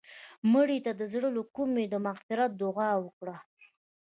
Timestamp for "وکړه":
3.05-3.35